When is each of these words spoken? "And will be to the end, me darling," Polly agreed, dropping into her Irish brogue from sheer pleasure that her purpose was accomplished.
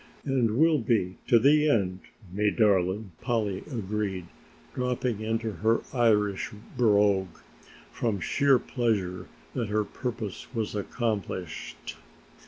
"And 0.25 0.57
will 0.57 0.79
be 0.79 1.17
to 1.27 1.37
the 1.37 1.69
end, 1.69 1.99
me 2.31 2.49
darling," 2.49 3.11
Polly 3.21 3.59
agreed, 3.71 4.25
dropping 4.73 5.21
into 5.21 5.51
her 5.51 5.81
Irish 5.93 6.49
brogue 6.75 7.37
from 7.91 8.19
sheer 8.19 8.57
pleasure 8.57 9.27
that 9.53 9.67
her 9.69 9.83
purpose 9.85 10.47
was 10.55 10.73
accomplished. 10.73 11.97